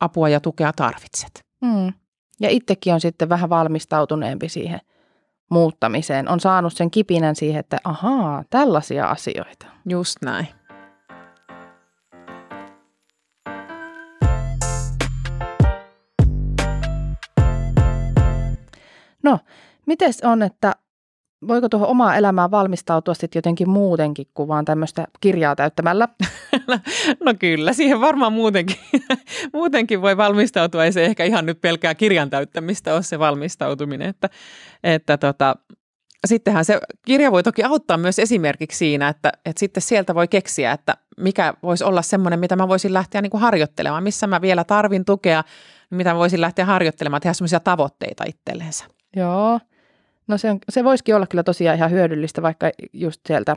apua 0.00 0.28
ja 0.28 0.40
tukea 0.40 0.72
tarvitset. 0.72 1.44
Mm. 1.60 1.92
Ja 2.40 2.50
itsekin 2.50 2.94
on 2.94 3.00
sitten 3.00 3.28
vähän 3.28 3.50
valmistautuneempi 3.50 4.48
siihen 4.48 4.80
muuttamiseen. 5.50 6.28
On 6.28 6.40
saanut 6.40 6.72
sen 6.72 6.90
kipinän 6.90 7.36
siihen, 7.36 7.60
että 7.60 7.78
ahaa, 7.84 8.44
tällaisia 8.50 9.06
asioita. 9.06 9.66
Just 9.88 10.16
näin. 10.24 10.48
No, 19.22 19.38
miten 19.86 20.12
on, 20.22 20.42
että 20.42 20.74
voiko 21.48 21.68
tuohon 21.68 21.88
omaa 21.88 22.16
elämään 22.16 22.50
valmistautua 22.50 23.14
sitten 23.14 23.38
jotenkin 23.38 23.70
muutenkin 23.70 24.26
kuin 24.34 24.48
vaan 24.48 24.64
tämmöistä 24.64 25.06
kirjaa 25.20 25.56
täyttämällä? 25.56 26.08
No, 26.66 26.78
no 27.24 27.34
kyllä, 27.38 27.72
siihen 27.72 28.00
varmaan 28.00 28.32
muutenkin, 28.32 28.76
muutenkin 29.52 30.02
voi 30.02 30.16
valmistautua. 30.16 30.84
Ei 30.84 30.92
se 30.92 31.04
ehkä 31.04 31.24
ihan 31.24 31.46
nyt 31.46 31.60
pelkää 31.60 31.94
kirjan 31.94 32.30
täyttämistä 32.30 32.94
ole 32.94 33.02
se 33.02 33.18
valmistautuminen. 33.18 34.08
Että, 34.08 34.28
että 34.84 35.18
tota, 35.18 35.56
sittenhän 36.26 36.64
se 36.64 36.80
kirja 37.06 37.32
voi 37.32 37.42
toki 37.42 37.62
auttaa 37.62 37.96
myös 37.96 38.18
esimerkiksi 38.18 38.78
siinä, 38.78 39.08
että, 39.08 39.32
että 39.44 39.60
sitten 39.60 39.82
sieltä 39.82 40.14
voi 40.14 40.28
keksiä, 40.28 40.72
että 40.72 40.96
mikä 41.16 41.54
voisi 41.62 41.84
olla 41.84 42.02
semmoinen, 42.02 42.40
mitä 42.40 42.56
mä 42.56 42.68
voisin 42.68 42.94
lähteä 42.94 43.22
niin 43.22 43.30
kuin 43.30 43.40
harjoittelemaan, 43.40 44.02
missä 44.02 44.26
mä 44.26 44.40
vielä 44.40 44.64
tarvin 44.64 45.04
tukea, 45.04 45.44
mitä 45.90 46.12
mä 46.12 46.18
voisin 46.18 46.40
lähteä 46.40 46.64
harjoittelemaan, 46.64 47.20
tehdä 47.20 47.34
semmoisia 47.34 47.60
tavoitteita 47.60 48.24
itselleensä. 48.26 48.84
Joo, 49.16 49.60
no 50.30 50.38
se, 50.38 50.50
on, 50.50 50.58
se 50.68 50.84
voisikin 50.84 51.16
olla 51.16 51.26
kyllä 51.26 51.42
tosiaan 51.42 51.76
ihan 51.76 51.90
hyödyllistä 51.90 52.42
vaikka 52.42 52.70
just 52.92 53.20
sieltä, 53.26 53.56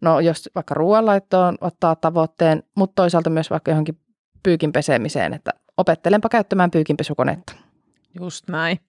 no 0.00 0.20
jos 0.20 0.50
vaikka 0.54 0.74
ruoanlaittoon 0.74 1.58
ottaa 1.60 1.96
tavoitteen, 1.96 2.62
mutta 2.76 3.02
toisaalta 3.02 3.30
myös 3.30 3.50
vaikka 3.50 3.70
johonkin 3.70 3.98
pyykin 4.42 4.72
pesemiseen, 4.72 5.34
että 5.34 5.50
opettelenpa 5.76 6.28
käyttämään 6.28 6.70
pyykinpesukonetta. 6.70 7.52
Just 8.20 8.48
näin. 8.48 8.80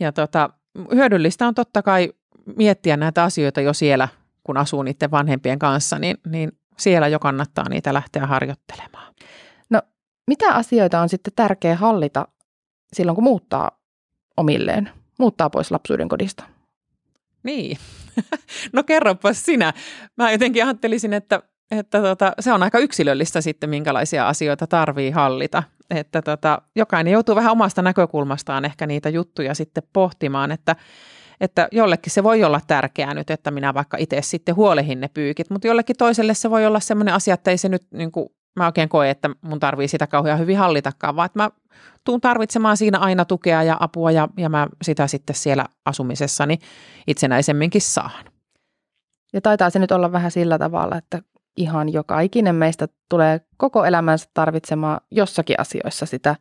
Ja 0.00 0.12
tota, 0.12 0.50
hyödyllistä 0.94 1.46
on 1.46 1.54
totta 1.54 1.82
kai 1.82 2.12
miettiä 2.56 2.96
näitä 2.96 3.24
asioita 3.24 3.60
jo 3.60 3.72
siellä 3.72 4.08
kun 4.48 4.56
asuu 4.56 4.82
niiden 4.82 5.10
vanhempien 5.10 5.58
kanssa, 5.58 5.98
niin, 5.98 6.16
niin 6.26 6.52
siellä 6.76 7.08
jo 7.08 7.18
kannattaa 7.18 7.68
niitä 7.68 7.94
lähteä 7.94 8.26
harjoittelemaan. 8.26 9.14
No, 9.70 9.82
mitä 10.26 10.54
asioita 10.54 11.00
on 11.00 11.08
sitten 11.08 11.32
tärkeää 11.36 11.76
hallita 11.76 12.28
silloin, 12.92 13.14
kun 13.14 13.24
muuttaa 13.24 13.70
omilleen, 14.36 14.90
muuttaa 15.18 15.50
pois 15.50 15.70
lapsuuden 15.70 16.08
kodista? 16.08 16.44
Niin, 17.42 17.78
no 18.72 18.82
kerropas 18.82 19.44
sinä. 19.44 19.72
Mä 20.16 20.32
jotenkin 20.32 20.64
ajattelisin, 20.64 21.12
että, 21.12 21.42
että 21.70 22.02
tota, 22.02 22.32
se 22.40 22.52
on 22.52 22.62
aika 22.62 22.78
yksilöllistä 22.78 23.40
sitten, 23.40 23.70
minkälaisia 23.70 24.28
asioita 24.28 24.66
tarvii 24.66 25.10
hallita. 25.10 25.62
Että 25.90 26.22
tota, 26.22 26.62
jokainen 26.76 27.12
joutuu 27.12 27.34
vähän 27.34 27.52
omasta 27.52 27.82
näkökulmastaan 27.82 28.64
ehkä 28.64 28.86
niitä 28.86 29.08
juttuja 29.08 29.54
sitten 29.54 29.82
pohtimaan, 29.92 30.52
että 30.52 30.76
että 31.40 31.68
jollekin 31.72 32.12
se 32.12 32.22
voi 32.24 32.44
olla 32.44 32.60
tärkeää 32.66 33.14
nyt, 33.14 33.30
että 33.30 33.50
minä 33.50 33.74
vaikka 33.74 33.96
itse 34.00 34.22
sitten 34.22 34.56
huolehin 34.56 35.00
ne 35.00 35.08
pyykit, 35.08 35.50
mutta 35.50 35.68
jollekin 35.68 35.96
toiselle 35.96 36.34
se 36.34 36.50
voi 36.50 36.66
olla 36.66 36.80
sellainen 36.80 37.14
asia, 37.14 37.34
että 37.34 37.50
ei 37.50 37.58
se 37.58 37.68
nyt 37.68 37.82
niin 37.90 38.12
kuin, 38.12 38.28
mä 38.58 38.66
oikein 38.66 38.88
koe, 38.88 39.10
että 39.10 39.30
mun 39.42 39.60
tarvii 39.60 39.88
sitä 39.88 40.06
kauhean 40.06 40.38
hyvin 40.38 40.58
hallitakaan, 40.58 41.16
vaan 41.16 41.26
että 41.26 41.38
mä 41.38 41.50
tuun 42.04 42.20
tarvitsemaan 42.20 42.76
siinä 42.76 42.98
aina 42.98 43.24
tukea 43.24 43.62
ja 43.62 43.76
apua 43.80 44.10
ja, 44.10 44.28
ja 44.36 44.48
mä 44.48 44.66
sitä 44.82 45.06
sitten 45.06 45.36
siellä 45.36 45.66
asumisessani 45.84 46.58
itsenäisemminkin 47.06 47.80
saan. 47.80 48.24
Ja 49.32 49.40
taitaa 49.40 49.70
se 49.70 49.78
nyt 49.78 49.92
olla 49.92 50.12
vähän 50.12 50.30
sillä 50.30 50.58
tavalla, 50.58 50.96
että 50.96 51.22
ihan 51.56 51.92
joka 51.92 52.20
ikinen 52.20 52.54
meistä 52.54 52.88
tulee 53.08 53.40
koko 53.56 53.84
elämänsä 53.84 54.28
tarvitsemaan 54.34 55.00
jossakin 55.10 55.60
asioissa 55.60 56.06
sitä 56.06 56.36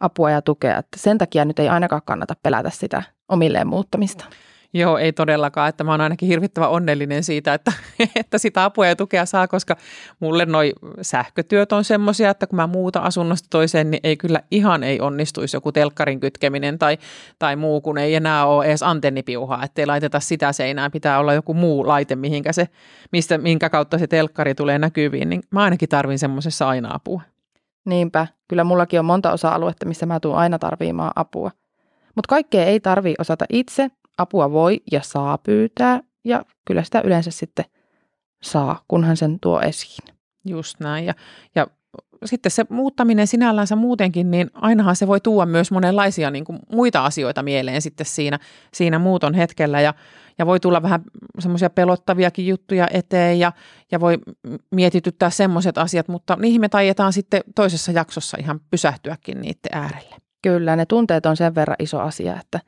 apua 0.00 0.30
ja 0.30 0.42
tukea. 0.42 0.78
Että 0.78 0.98
sen 0.98 1.18
takia 1.18 1.44
nyt 1.44 1.58
ei 1.58 1.68
ainakaan 1.68 2.02
kannata 2.04 2.34
pelätä 2.42 2.70
sitä 2.70 3.02
omilleen 3.28 3.66
muuttamista. 3.66 4.24
Joo, 4.74 4.98
ei 4.98 5.12
todellakaan, 5.12 5.68
että 5.68 5.84
mä 5.84 5.90
oon 5.90 6.00
ainakin 6.00 6.28
hirvittävän 6.28 6.70
onnellinen 6.70 7.24
siitä, 7.24 7.54
että, 7.54 7.72
että 8.20 8.38
sitä 8.38 8.64
apua 8.64 8.86
ja 8.86 8.96
tukea 8.96 9.26
saa, 9.26 9.48
koska 9.48 9.76
mulle 10.20 10.46
noi 10.46 10.72
sähkötyöt 11.02 11.72
on 11.72 11.84
semmoisia, 11.84 12.30
että 12.30 12.46
kun 12.46 12.56
mä 12.56 12.66
muuta 12.66 13.00
asunnosta 13.00 13.46
toiseen, 13.50 13.90
niin 13.90 14.00
ei 14.02 14.16
kyllä 14.16 14.40
ihan 14.50 14.82
ei 14.82 15.00
onnistuisi 15.00 15.56
joku 15.56 15.72
telkkarin 15.72 16.20
kytkeminen 16.20 16.78
tai, 16.78 16.98
tai 17.38 17.56
muu, 17.56 17.80
kun 17.80 17.98
ei 17.98 18.14
enää 18.14 18.46
ole 18.46 18.66
edes 18.66 18.82
antennipiuhaa, 18.82 19.64
ettei 19.64 19.86
laiteta 19.86 20.20
sitä 20.20 20.52
seinään, 20.52 20.90
pitää 20.90 21.18
olla 21.18 21.34
joku 21.34 21.54
muu 21.54 21.86
laite, 21.86 22.16
mihinkä 22.16 22.52
se, 22.52 22.68
mistä, 23.12 23.38
minkä 23.38 23.70
kautta 23.70 23.98
se 23.98 24.06
telkkari 24.06 24.54
tulee 24.54 24.78
näkyviin, 24.78 25.28
niin 25.28 25.42
mä 25.50 25.62
ainakin 25.62 25.88
tarvin 25.88 26.18
semmoisessa 26.18 26.68
aina 26.68 26.94
apua. 26.94 27.20
Niinpä, 27.84 28.26
kyllä 28.48 28.64
mullakin 28.64 28.98
on 28.98 29.04
monta 29.04 29.32
osa-aluetta, 29.32 29.86
missä 29.86 30.06
mä 30.06 30.20
tuun 30.20 30.36
aina 30.36 30.58
tarviimaan 30.58 31.12
apua. 31.16 31.50
Mutta 32.16 32.28
kaikkea 32.28 32.64
ei 32.64 32.80
tarvii 32.80 33.14
osata 33.18 33.44
itse, 33.52 33.90
apua 34.18 34.50
voi 34.50 34.80
ja 34.92 35.02
saa 35.02 35.38
pyytää 35.38 36.00
ja 36.24 36.44
kyllä 36.64 36.82
sitä 36.82 37.00
yleensä 37.04 37.30
sitten 37.30 37.64
saa, 38.42 38.84
kunhan 38.88 39.16
sen 39.16 39.40
tuo 39.40 39.60
esiin. 39.60 40.14
Just 40.44 40.80
näin 40.80 41.06
ja, 41.06 41.14
ja 41.54 41.66
sitten 42.24 42.52
se 42.52 42.66
muuttaminen 42.68 43.26
sinällänsä 43.26 43.76
muutenkin, 43.76 44.30
niin 44.30 44.50
ainahan 44.54 44.96
se 44.96 45.06
voi 45.06 45.20
tuoda 45.20 45.46
myös 45.46 45.70
monenlaisia 45.70 46.30
niin 46.30 46.44
kuin 46.44 46.58
muita 46.72 47.04
asioita 47.04 47.42
mieleen 47.42 47.82
sitten 47.82 48.06
siinä, 48.06 48.38
siinä 48.74 48.98
muuton 48.98 49.34
hetkellä 49.34 49.80
ja, 49.80 49.94
ja 50.38 50.46
voi 50.46 50.60
tulla 50.60 50.82
vähän 50.82 51.02
semmoisia 51.38 51.70
pelottaviakin 51.70 52.46
juttuja 52.46 52.88
eteen 52.92 53.38
ja, 53.38 53.52
ja 53.92 54.00
voi 54.00 54.18
mietityttää 54.70 55.30
semmoiset 55.30 55.78
asiat, 55.78 56.08
mutta 56.08 56.36
niihin 56.36 56.60
me 56.60 56.68
taietaan 56.68 57.12
sitten 57.12 57.42
toisessa 57.54 57.92
jaksossa 57.92 58.36
ihan 58.40 58.60
pysähtyäkin 58.70 59.40
niiden 59.40 59.72
äärelle. 59.72 60.16
Kyllä, 60.42 60.76
ne 60.76 60.86
tunteet 60.86 61.26
on 61.26 61.36
sen 61.36 61.54
verran 61.54 61.76
iso 61.78 62.00
asia, 62.00 62.40
että 62.40 62.60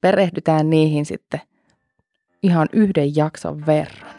perehdytään 0.00 0.70
niihin 0.70 1.06
sitten 1.06 1.40
ihan 2.42 2.68
yhden 2.72 3.16
jakson 3.16 3.66
verran. 3.66 4.16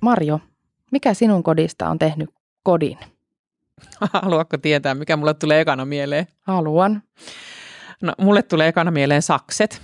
Marjo, 0.00 0.40
mikä 0.92 1.14
sinun 1.14 1.42
kodista 1.42 1.88
on 1.88 1.98
tehnyt 1.98 2.30
kodin? 2.62 2.98
Haluatko 4.12 4.58
tietää, 4.58 4.94
mikä 4.94 5.16
mulle 5.16 5.34
tulee 5.34 5.60
ekana 5.60 5.84
mieleen? 5.84 6.26
Haluan. 6.40 7.02
No, 8.02 8.12
mulle 8.18 8.42
tulee 8.42 8.68
ekana 8.68 8.90
mieleen 8.90 9.22
sakset. 9.22 9.82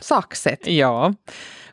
Sakset? 0.00 0.66
Joo 0.66 1.12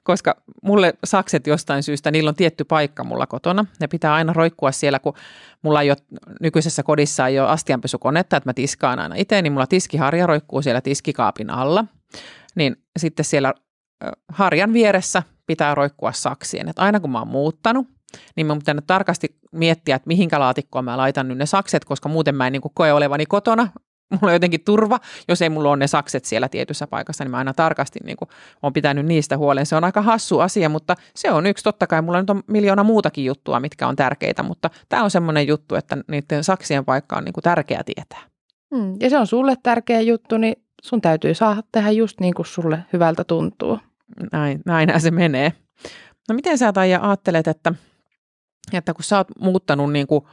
koska 0.03 0.35
mulle 0.63 0.93
sakset 1.03 1.47
jostain 1.47 1.83
syystä, 1.83 2.11
niillä 2.11 2.29
on 2.29 2.35
tietty 2.35 2.63
paikka 2.63 3.03
mulla 3.03 3.27
kotona. 3.27 3.65
Ne 3.79 3.87
pitää 3.87 4.13
aina 4.13 4.33
roikkua 4.33 4.71
siellä, 4.71 4.99
kun 4.99 5.13
mulla 5.61 5.81
ei 5.81 5.91
ole 5.91 5.97
nykyisessä 6.41 6.83
kodissa 6.83 7.27
ei 7.27 7.39
ole 7.39 7.49
astianpesukonetta, 7.49 8.37
että 8.37 8.49
mä 8.49 8.53
tiskaan 8.53 8.99
aina 8.99 9.15
itse, 9.15 9.41
niin 9.41 9.53
mulla 9.53 9.67
tiskiharja 9.67 10.27
roikkuu 10.27 10.61
siellä 10.61 10.81
tiskikaapin 10.81 11.49
alla. 11.49 11.85
Niin 12.55 12.75
sitten 12.99 13.25
siellä 13.25 13.53
harjan 14.29 14.73
vieressä 14.73 15.23
pitää 15.45 15.75
roikkua 15.75 16.11
saksien. 16.11 16.69
Että 16.69 16.81
aina 16.81 16.99
kun 16.99 17.11
mä 17.11 17.19
oon 17.19 17.27
muuttanut, 17.27 17.87
niin 18.35 18.47
mä 18.47 18.55
pitää 18.55 18.75
tarkasti 18.87 19.39
miettiä, 19.51 19.95
että 19.95 20.07
mihinkä 20.07 20.39
laatikkoon 20.39 20.85
mä 20.85 20.97
laitan 20.97 21.27
nyt 21.27 21.37
ne 21.37 21.45
sakset, 21.45 21.85
koska 21.85 22.09
muuten 22.09 22.35
mä 22.35 22.47
en 22.47 22.53
niin 22.53 22.61
koe 22.73 22.93
olevani 22.93 23.25
kotona 23.25 23.67
mulla 24.11 24.27
on 24.27 24.33
jotenkin 24.33 24.63
turva, 24.63 24.99
jos 25.27 25.41
ei 25.41 25.49
mulla 25.49 25.69
ole 25.69 25.77
ne 25.77 25.87
sakset 25.87 26.25
siellä 26.25 26.49
tietyssä 26.49 26.87
paikassa, 26.87 27.23
niin 27.23 27.31
mä 27.31 27.37
aina 27.37 27.53
tarkasti 27.53 27.99
niin 28.03 28.17
kuin, 28.17 28.29
olen 28.61 28.73
pitänyt 28.73 29.05
niistä 29.05 29.37
huolen. 29.37 29.65
Se 29.65 29.75
on 29.75 29.83
aika 29.83 30.01
hassu 30.01 30.39
asia, 30.39 30.69
mutta 30.69 30.95
se 31.15 31.31
on 31.31 31.45
yksi. 31.45 31.63
Totta 31.63 31.87
kai 31.87 32.01
mulla 32.01 32.19
nyt 32.19 32.29
on 32.29 32.43
miljoona 32.47 32.83
muutakin 32.83 33.25
juttua, 33.25 33.59
mitkä 33.59 33.87
on 33.87 33.95
tärkeitä, 33.95 34.43
mutta 34.43 34.69
tämä 34.89 35.03
on 35.03 35.11
semmoinen 35.11 35.47
juttu, 35.47 35.75
että 35.75 35.97
niiden 36.07 36.43
saksien 36.43 36.85
paikka 36.85 37.17
on 37.17 37.25
niin 37.25 37.33
kuin 37.33 37.43
tärkeä 37.43 37.81
tietää. 37.85 38.21
Hmm, 38.75 38.95
ja 38.99 39.09
se 39.09 39.17
on 39.17 39.27
sulle 39.27 39.55
tärkeä 39.63 40.01
juttu, 40.01 40.37
niin 40.37 40.55
sun 40.81 41.01
täytyy 41.01 41.33
saada 41.33 41.63
tehdä 41.71 41.91
just 41.91 42.19
niin 42.19 42.33
kuin 42.33 42.45
sulle 42.45 42.85
hyvältä 42.93 43.23
tuntuu. 43.23 43.79
Näin, 44.31 44.61
näinhän 44.65 45.01
se 45.01 45.11
menee. 45.11 45.53
No 46.29 46.35
miten 46.35 46.57
sä 46.57 46.73
Taija 46.73 46.99
ajattelet, 47.01 47.47
että, 47.47 47.73
että 48.73 48.93
kun 48.93 49.03
sä 49.03 49.17
oot 49.17 49.27
muuttanut 49.39 49.91
niin 49.91 50.07
kuin 50.07 50.25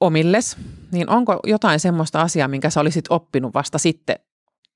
omilles, 0.00 0.56
niin 0.92 1.10
onko 1.10 1.40
jotain 1.44 1.80
semmoista 1.80 2.20
asiaa, 2.20 2.48
minkä 2.48 2.70
sä 2.70 2.80
olisit 2.80 3.04
oppinut 3.10 3.54
vasta 3.54 3.78
sitten 3.78 4.16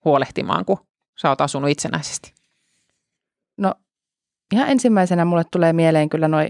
huolehtimaan, 0.05 0.65
kun 0.65 0.79
sä 1.21 1.29
oot 1.29 1.41
asunut 1.41 1.71
itsenäisesti? 1.71 2.33
No 3.57 3.75
ihan 4.53 4.69
ensimmäisenä 4.69 5.25
mulle 5.25 5.45
tulee 5.51 5.73
mieleen 5.73 6.09
kyllä 6.09 6.29
noin 6.29 6.49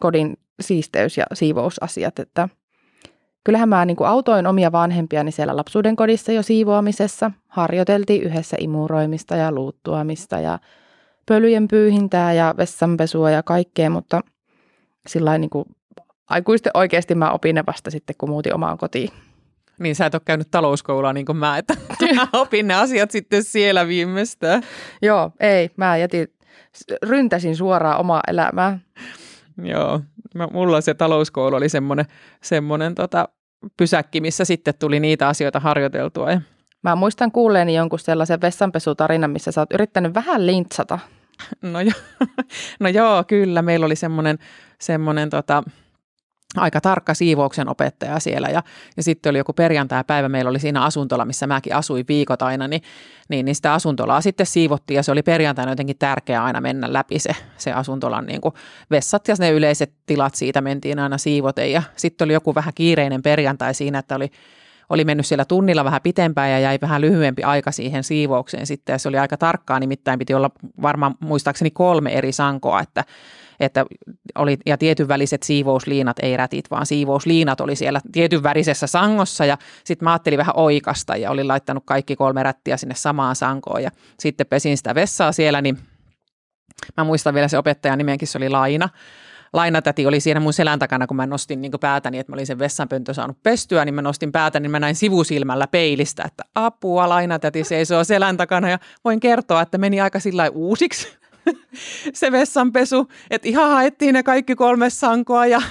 kodin 0.00 0.36
siisteys- 0.62 1.16
ja 1.16 1.24
siivousasiat, 1.32 2.18
että 2.18 2.48
kyllähän 3.44 3.68
mä 3.68 3.84
niin 3.84 3.96
autoin 4.06 4.46
omia 4.46 4.72
vanhempiani 4.72 5.32
siellä 5.32 5.56
lapsuuden 5.56 5.96
kodissa 5.96 6.32
jo 6.32 6.42
siivoamisessa. 6.42 7.30
Harjoiteltiin 7.48 8.22
yhdessä 8.22 8.56
imuroimista 8.60 9.36
ja 9.36 9.52
luuttuamista 9.52 10.40
ja 10.40 10.58
pölyjen 11.26 11.68
pyyhintää 11.68 12.32
ja 12.32 12.54
vessanpesua 12.56 13.30
ja 13.30 13.42
kaikkea, 13.42 13.90
mutta 13.90 14.20
sillä 15.08 15.38
niin 15.38 15.50
aikuisten 16.30 16.70
oikeasti 16.74 17.14
mä 17.14 17.30
opin 17.30 17.54
ne 17.54 17.64
vasta 17.66 17.90
sitten, 17.90 18.16
kun 18.18 18.30
muutin 18.30 18.54
omaan 18.54 18.78
kotiin. 18.78 19.10
Niin 19.78 19.94
sä 19.94 20.06
et 20.06 20.14
ole 20.14 20.22
käynyt 20.24 20.50
talouskoulua 20.50 21.12
niin 21.12 21.26
kuin 21.26 21.38
mä, 21.38 21.58
että 21.58 21.74
mä 22.16 22.28
opin 22.32 22.68
ne 22.68 22.74
asiat 22.74 23.10
sitten 23.10 23.44
siellä 23.44 23.88
viimeistään. 23.88 24.62
Joo, 25.02 25.30
ei. 25.40 25.70
Mä 25.76 25.96
jätin, 25.96 26.28
ryntäsin 27.02 27.56
suoraan 27.56 28.00
omaa 28.00 28.20
elämää. 28.28 28.78
Joo, 29.62 30.00
mulla 30.52 30.80
se 30.80 30.94
talouskoulu 30.94 31.56
oli 31.56 31.68
semmoinen, 31.68 32.06
semmoinen 32.42 32.94
tota, 32.94 33.28
pysäkki, 33.76 34.20
missä 34.20 34.44
sitten 34.44 34.74
tuli 34.78 35.00
niitä 35.00 35.28
asioita 35.28 35.60
harjoiteltua. 35.60 36.30
Ja... 36.30 36.40
Mä 36.82 36.96
muistan 36.96 37.32
kuulleeni 37.32 37.74
jonkun 37.74 37.98
sellaisen 37.98 38.40
vessanpesutarinan, 38.40 39.30
missä 39.30 39.52
sä 39.52 39.60
oot 39.60 39.72
yrittänyt 39.72 40.14
vähän 40.14 40.46
lintsata. 40.46 40.98
No, 41.62 41.80
jo, 41.80 41.92
no 42.80 42.88
joo, 42.88 43.24
kyllä. 43.24 43.62
Meillä 43.62 43.86
oli 43.86 43.96
semmoinen, 43.96 44.38
semmoinen 44.80 45.30
tota, 45.30 45.62
aika 46.56 46.80
tarkka 46.80 47.14
siivouksen 47.14 47.68
opettaja 47.68 48.20
siellä. 48.20 48.48
Ja, 48.48 48.62
ja 48.96 49.02
sitten 49.02 49.30
oli 49.30 49.38
joku 49.38 49.52
perjantai-päivä, 49.52 50.28
meillä 50.28 50.48
oli 50.48 50.60
siinä 50.60 50.84
asuntola, 50.84 51.24
missä 51.24 51.46
mäkin 51.46 51.74
asuin 51.74 52.04
viikot 52.08 52.42
aina, 52.42 52.68
niin, 52.68 52.82
niin, 53.28 53.44
niin 53.44 53.54
sitä 53.54 53.74
asuntolaa 53.74 54.20
sitten 54.20 54.46
siivottiin 54.46 54.96
ja 54.96 55.02
se 55.02 55.12
oli 55.12 55.22
perjantaina 55.22 55.72
jotenkin 55.72 55.98
tärkeää 55.98 56.44
aina 56.44 56.60
mennä 56.60 56.92
läpi 56.92 57.18
se, 57.18 57.30
se 57.56 57.72
asuntolan 57.72 58.26
niin 58.26 58.40
kuin 58.40 58.54
vessat 58.90 59.28
ja 59.28 59.34
ne 59.38 59.50
yleiset 59.50 59.92
tilat 60.06 60.34
siitä 60.34 60.60
mentiin 60.60 60.98
aina 60.98 61.18
siivoten. 61.18 61.72
Ja 61.72 61.82
sitten 61.96 62.24
oli 62.24 62.32
joku 62.32 62.54
vähän 62.54 62.74
kiireinen 62.74 63.22
perjantai 63.22 63.74
siinä, 63.74 63.98
että 63.98 64.16
oli 64.16 64.30
oli 64.90 65.04
mennyt 65.04 65.26
siellä 65.26 65.44
tunnilla 65.44 65.84
vähän 65.84 66.02
pitempään 66.02 66.50
ja 66.50 66.58
jäi 66.58 66.78
vähän 66.80 67.00
lyhyempi 67.00 67.42
aika 67.42 67.72
siihen 67.72 68.04
siivoukseen 68.04 68.66
sitten. 68.66 68.92
Ja 68.92 68.98
se 68.98 69.08
oli 69.08 69.18
aika 69.18 69.36
tarkkaa, 69.36 69.80
nimittäin 69.80 70.18
piti 70.18 70.34
olla 70.34 70.50
varmaan 70.82 71.14
muistaakseni 71.20 71.70
kolme 71.70 72.12
eri 72.12 72.32
sankoa, 72.32 72.80
että 72.80 73.04
että 73.60 73.86
oli, 74.34 74.58
ja 74.66 74.78
tietyn 74.78 75.08
väliset 75.08 75.42
siivousliinat, 75.42 76.16
ei 76.22 76.36
rätit, 76.36 76.70
vaan 76.70 76.86
siivousliinat 76.86 77.60
oli 77.60 77.76
siellä 77.76 78.00
tietyn 78.12 78.42
värisessä 78.42 78.86
sangossa. 78.86 79.44
Ja 79.44 79.58
sitten 79.84 80.06
mä 80.06 80.12
ajattelin 80.12 80.38
vähän 80.38 80.56
oikasta 80.56 81.16
ja 81.16 81.30
olin 81.30 81.48
laittanut 81.48 81.82
kaikki 81.86 82.16
kolme 82.16 82.42
rättiä 82.42 82.76
sinne 82.76 82.94
samaan 82.94 83.36
sankoon. 83.36 83.82
Ja 83.82 83.90
sitten 84.18 84.46
pesin 84.46 84.76
sitä 84.76 84.94
vessaa 84.94 85.32
siellä, 85.32 85.62
niin 85.62 85.78
mä 86.96 87.04
muistan 87.04 87.34
vielä 87.34 87.48
se 87.48 87.58
opettajan 87.58 87.98
nimenkin, 87.98 88.28
se 88.28 88.38
oli 88.38 88.48
Laina, 88.48 88.88
lainatäti 89.52 90.06
oli 90.06 90.20
siinä 90.20 90.40
mun 90.40 90.52
selän 90.52 90.78
takana, 90.78 91.06
kun 91.06 91.16
mä 91.16 91.26
nostin 91.26 91.60
niin 91.60 91.72
päätäni, 91.80 92.18
että 92.18 92.32
mä 92.32 92.34
olin 92.34 92.46
sen 92.46 92.58
vessanpöntö 92.58 93.14
saanut 93.14 93.42
pestyä, 93.42 93.84
niin 93.84 93.94
mä 93.94 94.02
nostin 94.02 94.32
päätäni, 94.32 94.62
niin 94.62 94.70
mä 94.70 94.80
näin 94.80 94.94
sivusilmällä 94.94 95.66
peilistä, 95.66 96.22
että 96.26 96.44
apua, 96.54 97.08
lainatäti 97.08 97.64
seisoo 97.64 98.04
selän 98.04 98.36
takana. 98.36 98.70
Ja 98.70 98.78
voin 99.04 99.20
kertoa, 99.20 99.62
että 99.62 99.78
meni 99.78 100.00
aika 100.00 100.20
sillä 100.20 100.50
uusiksi 100.50 101.18
se 102.12 102.32
vessanpesu, 102.32 103.08
että 103.30 103.48
ihan 103.48 103.70
haettiin 103.70 104.12
ne 104.12 104.22
kaikki 104.22 104.54
kolme 104.54 104.90
sankoa 104.90 105.46
ja, 105.46 105.62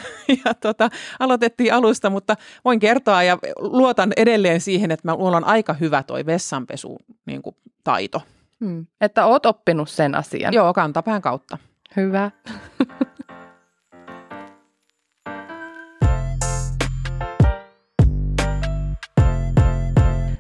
ja 0.46 0.54
tota, 0.54 0.90
aloitettiin 1.20 1.74
alusta, 1.74 2.10
mutta 2.10 2.36
voin 2.66 2.80
kertoa 2.80 3.24
ja 3.24 3.38
luotan 3.58 4.14
edelleen 4.18 4.62
siihen, 4.62 4.92
että 4.92 5.16
mulla 5.18 5.38
on 5.38 5.44
aika 5.44 5.74
hyvä 5.74 6.04
toi 6.04 6.26
vessanpesu 6.26 6.98
niin 7.26 7.42
kuin, 7.42 7.56
taito. 7.84 8.22
Hmm. 8.66 8.86
Että 9.02 9.26
oot 9.26 9.46
oppinut 9.46 9.90
sen 9.90 10.16
asian. 10.16 10.54
Joo, 10.54 10.74
kantapään 10.74 11.22
kautta. 11.22 11.58
Hyvä. 11.96 12.32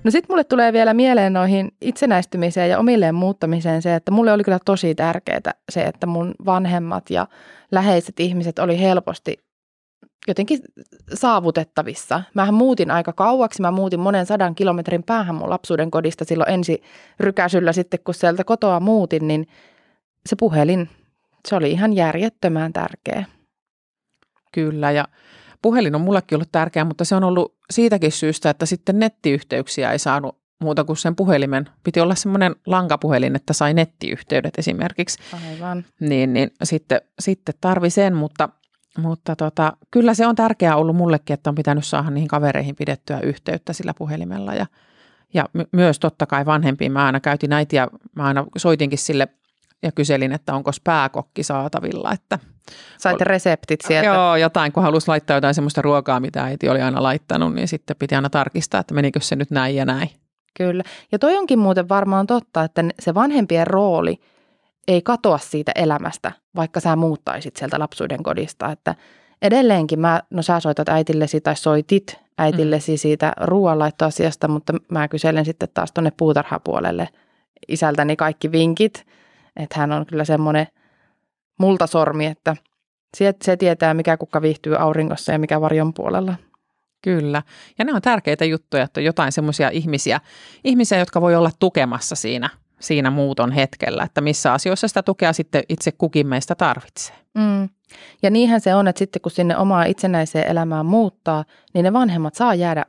No 0.05 0.12
sitten 0.12 0.33
mulle 0.33 0.43
tulee 0.43 0.74
vielä 0.74 0.93
mieleen 0.93 1.33
noihin 1.33 1.71
itsenäistymiseen 1.81 2.69
ja 2.69 2.79
omilleen 2.79 3.15
muuttamiseen 3.15 3.81
se, 3.81 3.95
että 3.95 4.12
mulle 4.12 4.33
oli 4.33 4.43
kyllä 4.43 4.59
tosi 4.65 4.95
tärkeää 4.95 5.51
se, 5.71 5.83
että 5.83 6.07
mun 6.07 6.35
vanhemmat 6.45 7.09
ja 7.09 7.27
läheiset 7.71 8.19
ihmiset 8.19 8.59
oli 8.59 8.79
helposti 8.79 9.45
jotenkin 10.27 10.59
saavutettavissa. 11.13 12.24
Mähän 12.33 12.53
muutin 12.53 12.91
aika 12.91 13.13
kauaksi, 13.13 13.62
mä 13.62 13.71
muutin 13.71 14.00
monen 14.00 14.25
sadan 14.25 14.55
kilometrin 14.55 15.03
päähän 15.03 15.35
mun 15.35 15.50
lapsuuden 15.50 15.91
kodista 15.91 16.25
silloin 16.25 16.50
ensi 16.50 16.81
rykäsyllä 17.19 17.74
sitten, 17.74 18.00
kun 18.03 18.13
sieltä 18.13 18.43
kotoa 18.43 18.79
muutin, 18.79 19.27
niin 19.27 19.47
se 20.25 20.35
puhelin, 20.39 20.89
se 21.47 21.55
oli 21.55 21.71
ihan 21.71 21.93
järjettömän 21.93 22.74
tärkeä. 22.74 23.25
Kyllä 24.51 24.91
ja 24.91 25.07
puhelin 25.65 25.95
on 25.95 26.01
mullekin 26.01 26.36
ollut 26.36 26.51
tärkeä, 26.51 26.86
mutta 26.86 27.05
se 27.05 27.15
on 27.15 27.24
ollut 27.24 27.55
siitäkin 27.72 28.12
syystä, 28.12 28.50
että 28.50 28.65
sitten 28.65 29.00
nettiyhteyksiä 29.00 29.91
ei 29.91 30.00
saanut 30.00 30.38
muuta 30.62 30.84
kuin 30.84 30.98
sen 30.98 31.15
puhelimen. 31.15 31.69
Piti 31.84 32.00
olla 32.00 32.15
semmoinen 32.15 32.55
lankapuhelin, 32.65 33.36
että 33.36 33.53
sai 33.53 33.74
nettiyhteydet 33.74 34.53
esimerkiksi. 34.57 35.19
Aivan. 35.51 35.86
Niin, 36.00 36.34
niin 36.34 36.51
sitten, 36.63 37.01
sitten 37.19 37.55
tarvi 37.62 37.89
sen, 37.89 38.15
mutta, 38.15 38.50
mutta 38.98 39.36
tota, 39.36 39.77
kyllä 39.91 40.13
se 40.13 40.27
on 40.27 40.36
tärkeää 40.36 40.75
ollut 40.75 40.95
mullekin, 40.95 41.34
että 41.34 41.50
on 41.50 41.55
pitänyt 41.55 41.86
saada 41.86 42.10
niihin 42.10 42.27
kavereihin 42.27 42.75
pidettyä 42.75 43.19
yhteyttä 43.19 43.74
sillä 43.74 43.93
puhelimella. 43.98 44.53
Ja, 44.53 44.65
ja 45.34 45.45
my, 45.53 45.65
myös 45.72 46.00
totta 46.00 46.25
kai 46.25 46.45
vanhempiin. 46.45 46.91
Mä 46.91 47.05
aina 47.05 47.19
käytin 47.19 47.53
äitiä, 47.53 47.88
mä 48.15 48.24
aina 48.24 48.45
soitinkin 48.57 49.00
sille 49.00 49.27
ja 49.86 49.92
kyselin, 49.92 50.32
että 50.32 50.54
onko 50.54 50.72
pääkokki 50.84 51.44
saatavilla. 51.44 52.12
Että 52.12 52.39
Sait 52.98 53.22
reseptit 53.22 53.82
sieltä? 53.82 54.10
Joo, 54.10 54.36
jotain, 54.36 54.72
kun 54.72 54.84
halusi 54.84 55.08
laittaa 55.08 55.38
jotain 55.38 55.54
sellaista 55.54 55.82
ruokaa, 55.82 56.20
mitä 56.20 56.44
äiti 56.44 56.70
oli 56.70 56.82
aina 56.82 57.04
laittanut, 57.04 57.54
niin 57.54 57.68
sitten 57.68 57.96
piti 58.00 58.15
aina 58.15 58.30
tarkistaa, 58.30 58.80
että 58.80 58.94
menikö 58.94 59.20
se 59.20 59.36
nyt 59.36 59.51
näin 59.51 59.75
ja 59.75 59.86
näin. 59.86 60.10
Kyllä. 60.58 60.84
Ja 61.12 61.20
toi 61.20 61.38
onkin 61.38 61.60
muuten 61.60 61.89
varmaan 61.89 62.27
totta, 62.27 62.63
että 62.63 62.84
se 63.00 63.13
vanhempien 63.13 63.68
rooli 63.68 64.20
ei 64.88 65.01
katoa 65.01 65.38
siitä 65.38 65.72
elämästä, 65.75 66.32
vaikka 66.56 66.80
sä 66.80 66.96
muuttaisit 66.96 67.56
sieltä 67.56 67.80
lapsuuden 67.80 68.24
kodista. 68.24 68.72
Että 68.72 68.96
edelleenkin 69.42 70.00
mä, 70.00 70.22
no 70.30 70.42
sä 70.42 70.60
soitat 70.60 70.89
äitillesi 70.89 71.42
tai 71.42 71.56
soitit 71.56 72.20
äitillesi 72.38 72.92
mm. 72.92 72.98
siitä 72.98 73.34
ruoanlaittoasiasta, 73.42 74.48
mutta 74.48 74.74
mä 74.92 75.08
kyselen 75.08 75.46
sitten 75.46 75.70
taas 75.74 75.92
tuonne 75.92 76.12
puutarhapuolelle 76.18 77.10
isältäni 77.68 78.15
kaikki 78.15 78.51
vinkit, 78.51 79.06
että 79.55 79.79
hän 79.79 79.91
on 79.91 80.05
kyllä 80.05 80.25
semmoinen 80.25 80.67
multasormi, 81.59 82.25
että 82.25 82.55
se 83.43 83.57
tietää, 83.57 83.93
mikä 83.93 84.17
kukka 84.17 84.41
viihtyy 84.41 84.75
auringossa 84.75 85.31
ja 85.31 85.39
mikä 85.39 85.62
varjon 85.62 85.93
puolella. 85.93 86.35
Kyllä. 87.01 87.43
Ja 87.77 87.85
ne 87.85 87.93
on 87.93 88.01
tärkeitä 88.01 88.45
juttuja, 88.45 88.83
että 88.83 89.00
on 89.00 89.05
jotain 89.05 89.31
semmoisia 89.31 89.69
ihmisiä, 89.69 90.21
ihmisiä, 90.63 91.00
jotka 91.00 91.21
voi 91.21 91.35
olla 91.35 91.51
tukemassa 91.59 92.15
siinä, 92.15 92.50
siinä 92.79 93.09
muuton 93.09 93.51
hetkellä, 93.51 94.03
että 94.03 94.21
missä 94.21 94.53
asioissa 94.53 94.88
sitä 94.88 95.03
tukea 95.03 95.33
sitten 95.33 95.63
itse 95.69 95.91
kukin 95.91 96.27
meistä 96.27 96.55
tarvitsee. 96.55 97.15
Mm. 97.33 97.69
Ja 98.24 98.29
niinhän 98.29 98.61
se 98.61 98.75
on, 98.75 98.87
että 98.87 99.00
sitten 99.00 99.22
kun 99.22 99.31
sinne 99.31 99.57
omaa 99.57 99.83
itsenäiseen 99.83 100.48
elämään 100.48 100.85
muuttaa, 100.85 101.46
niin 101.74 101.83
ne 101.83 101.94
vanhemmat 101.94 102.35
saa 102.35 102.55
jäädä 102.55 102.85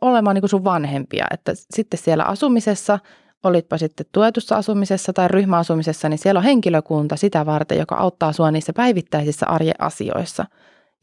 olemaan 0.00 0.34
niin 0.34 0.42
kuin 0.42 0.50
sun 0.50 0.64
vanhempia. 0.64 1.26
Että 1.30 1.52
sitten 1.74 1.98
siellä 1.98 2.24
asumisessa 2.24 2.98
olitpa 3.44 3.78
sitten 3.78 4.06
tuetussa 4.12 4.56
asumisessa 4.56 5.12
tai 5.12 5.28
ryhmäasumisessa, 5.28 6.08
niin 6.08 6.18
siellä 6.18 6.38
on 6.38 6.44
henkilökunta 6.44 7.16
sitä 7.16 7.46
varten, 7.46 7.78
joka 7.78 7.94
auttaa 7.94 8.32
sinua 8.32 8.50
niissä 8.50 8.72
päivittäisissä 8.72 9.46
arjen 9.46 9.74
asioissa. 9.78 10.44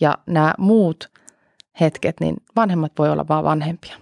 Ja 0.01 0.17
nämä 0.27 0.53
muut 0.57 1.09
hetket, 1.79 2.15
niin 2.19 2.35
vanhemmat 2.55 2.91
voi 2.99 3.09
olla 3.09 3.27
vaan 3.27 3.43
vanhempia. 3.43 3.95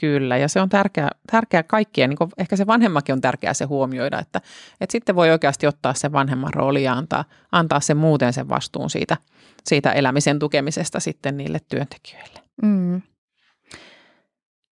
Kyllä, 0.00 0.36
ja 0.36 0.48
se 0.48 0.60
on 0.60 0.68
tärkeää, 0.68 1.10
tärkeää 1.30 1.62
kaikkien, 1.62 2.10
niin 2.10 2.18
ehkä 2.38 2.56
se 2.56 2.66
vanhemmakin 2.66 3.12
on 3.12 3.20
tärkeää 3.20 3.54
se 3.54 3.64
huomioida, 3.64 4.18
että, 4.18 4.40
että 4.80 4.92
sitten 4.92 5.16
voi 5.16 5.30
oikeasti 5.30 5.66
ottaa 5.66 5.94
sen 5.94 6.12
vanhemman 6.12 6.54
rooli 6.54 6.82
ja 6.82 6.92
antaa, 6.92 7.24
antaa 7.52 7.80
sen 7.80 7.96
muuten 7.96 8.32
sen 8.32 8.48
vastuun 8.48 8.90
siitä, 8.90 9.16
siitä 9.64 9.92
elämisen 9.92 10.38
tukemisesta 10.38 11.00
sitten 11.00 11.36
niille 11.36 11.58
työntekijöille. 11.68 12.40
Mm. 12.62 13.02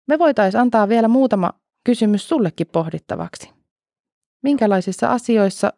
Me 0.09 0.19
voitaisiin 0.19 0.61
antaa 0.61 0.89
vielä 0.89 1.09
muutama 1.09 1.53
kysymys 1.85 2.29
sullekin 2.29 2.67
pohdittavaksi. 2.67 3.51
Minkälaisissa 4.43 5.13
asioissa 5.13 5.73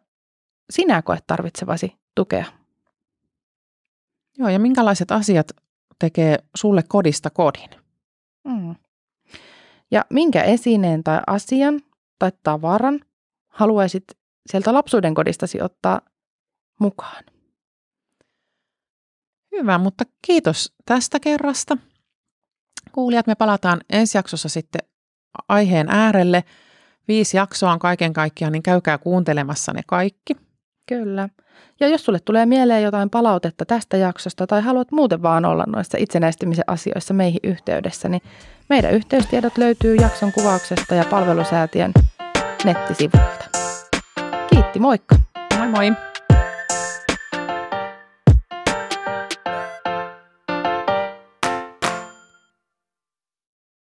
sinä 0.69 1.01
koet 1.01 1.23
tarvitsevasi 1.27 1.95
tukea? 2.15 2.45
Joo, 4.37 4.49
ja 4.49 4.59
minkälaiset 4.59 5.11
asiat 5.11 5.51
tekee 5.99 6.37
sulle 6.55 6.83
kodista 6.87 7.29
kodin? 7.29 7.69
Mm. 8.43 8.75
Ja 9.91 10.05
minkä 10.09 10.43
esineen 10.43 11.03
tai 11.03 11.19
asian 11.27 11.81
tai 12.19 12.31
tavaran 12.43 12.99
haluaisit 13.47 14.03
sieltä 14.49 14.73
lapsuuden 14.73 15.13
kodistasi 15.13 15.61
ottaa 15.61 16.01
mukaan? 16.79 17.23
Hyvä, 19.51 19.77
mutta 19.77 20.03
kiitos 20.21 20.73
tästä 20.85 21.19
kerrasta. 21.19 21.77
Kuulijat, 22.91 23.27
me 23.27 23.35
palataan 23.35 23.81
ensi 23.89 24.17
jaksossa 24.17 24.49
sitten 24.49 24.81
aiheen 25.49 25.87
äärelle. 25.89 26.43
Viisi 27.07 27.37
jaksoa 27.37 27.71
on 27.71 27.79
kaiken 27.79 28.13
kaikkiaan, 28.13 28.51
niin 28.51 28.63
käykää 28.63 28.97
kuuntelemassa 28.97 29.73
ne 29.73 29.81
kaikki. 29.87 30.35
Kyllä. 30.85 31.29
Ja 31.79 31.87
jos 31.87 32.05
sulle 32.05 32.19
tulee 32.19 32.45
mieleen 32.45 32.83
jotain 32.83 33.09
palautetta 33.09 33.65
tästä 33.65 33.97
jaksosta 33.97 34.47
tai 34.47 34.61
haluat 34.61 34.91
muuten 34.91 35.21
vaan 35.21 35.45
olla 35.45 35.63
noissa 35.67 35.97
itsenäistymisen 36.01 36.63
asioissa 36.67 37.13
meihin 37.13 37.39
yhteydessä, 37.43 38.09
niin 38.09 38.21
meidän 38.69 38.91
yhteystiedot 38.91 39.57
löytyy 39.57 39.95
jakson 39.95 40.31
kuvauksesta 40.31 40.95
ja 40.95 41.03
palvelusäätiön 41.09 41.91
nettisivuilta. 42.63 43.45
Kiitti, 44.49 44.79
moikka! 44.79 45.15
Moi 45.57 45.67
moi! 45.67 46.12